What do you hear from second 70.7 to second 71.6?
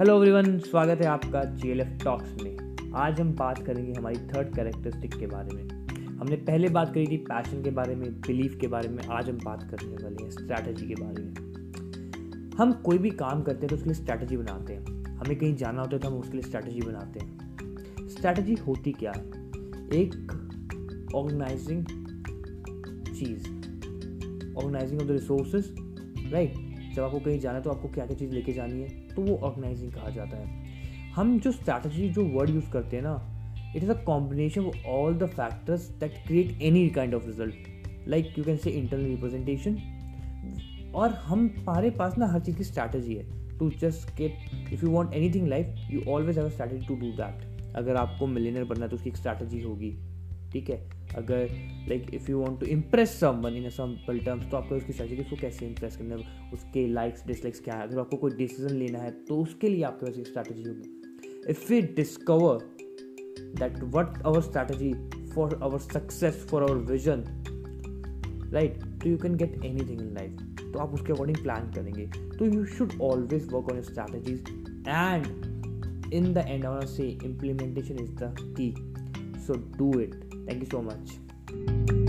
आप उसके अकॉर्डिंग